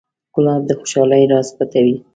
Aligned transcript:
ګلاب 0.33 0.61
د 0.65 0.71
خوشحالۍ 0.79 1.23
راز 1.31 1.47
پټوي. 1.57 1.95